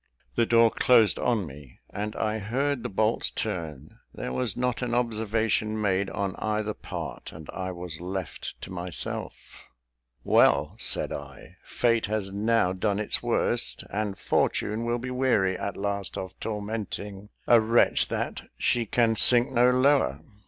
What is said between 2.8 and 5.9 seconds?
the bolts turn. There was not an observation